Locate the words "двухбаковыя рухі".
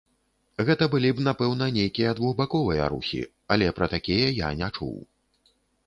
2.21-3.21